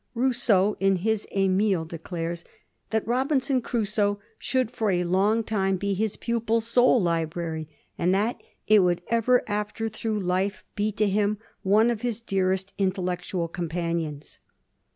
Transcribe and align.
Rousseau 0.15 0.77
in 0.79 1.03
bis" 1.03 1.27
!l£mile" 1.37 1.87
declares 1.87 2.43
that" 2.89 3.07
Robinson 3.07 3.61
Crusoe" 3.61 4.19
should 4.49 4.71
for 4.71 4.89
a 4.89 5.03
long 5.03 5.43
time 5.43 5.77
be 5.77 5.93
his 5.93 6.17
pupil's 6.17 6.65
sole 6.65 6.99
library, 6.99 7.69
and 7.99 8.11
that 8.11 8.41
it 8.65 8.79
would 8.79 9.03
ever 9.09 9.43
after 9.45 9.89
through 9.89 10.19
life 10.19 10.63
be 10.75 10.91
to 10.93 11.07
him 11.07 11.37
one 11.61 11.91
of 11.91 12.01
his 12.01 12.19
dearest 12.19 12.73
intel 12.79 13.03
lectual 13.15 13.47
companions. 13.53 14.39